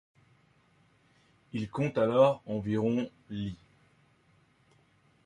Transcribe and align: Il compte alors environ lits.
Il 1.53 1.69
compte 1.69 1.99
alors 1.99 2.41
environ 2.47 3.07
lits. 3.29 3.59